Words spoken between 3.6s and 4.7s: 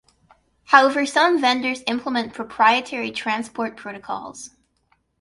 protocols.